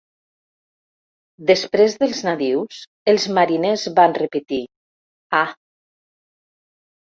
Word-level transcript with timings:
Després 1.51 1.95
dels 2.03 2.21
nadius, 2.27 2.79
els 3.13 3.27
mariners 3.39 3.85
van 4.01 4.17
repetir 4.21 4.61
"Ah!" 5.43 5.45